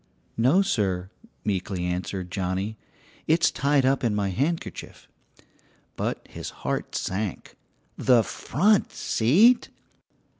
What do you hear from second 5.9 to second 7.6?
But his heart sank